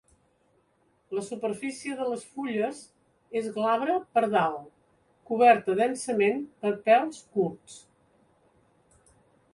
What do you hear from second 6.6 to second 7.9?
per pèls curts.